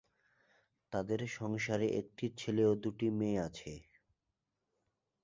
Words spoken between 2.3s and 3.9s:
ছেলে ও দুইটি মেয়ে আছে।